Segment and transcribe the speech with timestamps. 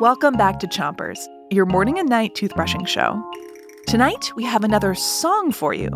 [0.00, 1.18] Welcome back to Chompers,
[1.50, 3.22] your morning and night toothbrushing show.
[3.86, 5.90] Tonight, we have another song for you.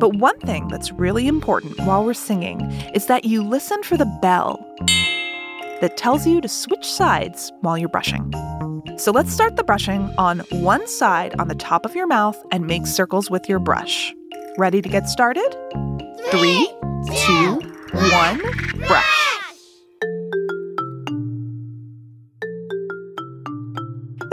[0.00, 2.60] But one thing that's really important while we're singing
[2.94, 4.58] is that you listen for the bell
[5.80, 8.32] that tells you to switch sides while you're brushing.
[8.96, 12.66] So let's start the brushing on one side on the top of your mouth and
[12.66, 14.14] make circles with your brush.
[14.58, 15.48] Ready to get started?
[16.30, 16.66] Three,
[17.26, 17.60] two,
[17.92, 18.40] one,
[18.86, 19.23] brush.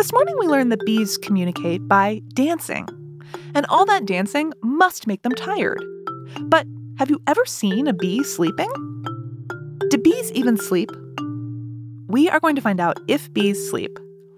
[0.01, 2.87] This morning we learned that bees communicate by dancing.
[3.53, 5.79] And all that dancing must make them tired.
[6.39, 6.65] But
[6.97, 8.67] have you ever seen a bee sleeping?
[9.91, 10.89] Do bees even sleep?
[12.07, 13.95] We are going to find out if bees sleep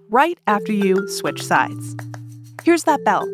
[0.10, 1.96] right after you switch sides.
[2.66, 3.26] Here's that bell.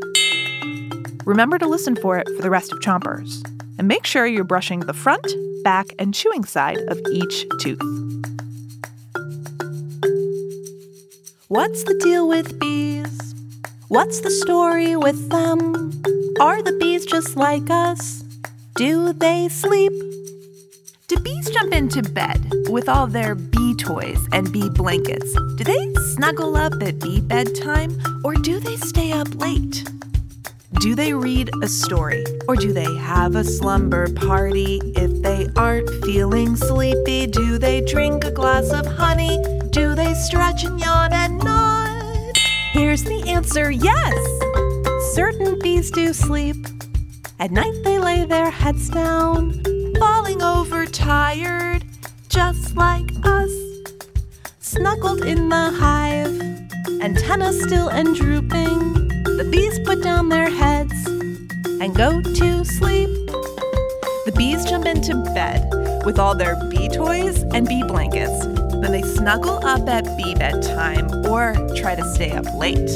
[1.26, 3.44] Remember to listen for it for the rest of Chompers.
[3.80, 5.26] And make sure you're brushing the front,
[5.64, 7.82] back, and chewing side of each tooth.
[11.52, 13.34] What's the deal with bees?
[13.88, 15.74] What's the story with them?
[16.40, 18.24] Are the bees just like us?
[18.76, 19.92] Do they sleep?
[21.08, 25.34] Do bees jump into bed with all their bee toys and bee blankets?
[25.56, 29.90] Do they snuggle up at bee bedtime or do they stay up late?
[30.82, 34.82] Do they read a story or do they have a slumber party?
[34.96, 39.42] If they aren't feeling sleepy, do they drink a glass of honey?
[39.72, 39.89] Do
[40.20, 42.38] stretch and yawn and nod?
[42.72, 44.16] Here's the answer yes!
[45.14, 46.58] Certain bees do sleep.
[47.40, 49.64] At night they lay their heads down,
[49.98, 51.86] falling over tired,
[52.28, 53.52] just like us.
[54.60, 56.42] Snuggled in the hive,
[57.02, 63.10] antennas still and drooping, the bees put down their heads and go to sleep.
[64.26, 65.72] The bees jump into bed
[66.06, 68.69] with all their bee toys and bee blankets.
[68.82, 72.88] Then they snuggle up at bee bedtime or try to stay up late.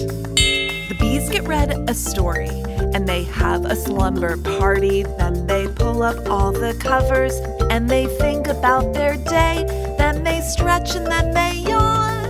[0.90, 2.50] The bees get read a story
[2.94, 5.04] and they have a slumber party.
[5.04, 7.36] Then they pull up all the covers
[7.70, 9.66] and they think about their day.
[9.98, 12.26] Then they stretch and then they yawn.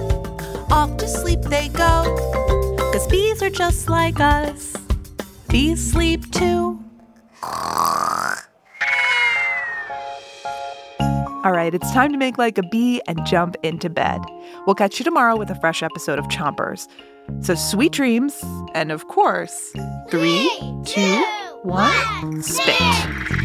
[0.71, 2.03] Off to sleep they go.
[2.91, 4.75] Cause bees are just like us.
[5.49, 6.72] Bees sleep too.
[11.43, 14.21] All right, it's time to make like a bee and jump into bed.
[14.65, 16.87] We'll catch you tomorrow with a fresh episode of Chompers.
[17.41, 18.41] So sweet dreams,
[18.73, 19.73] and of course,
[20.09, 20.49] three,
[20.85, 21.25] two,
[21.63, 23.42] one, spit.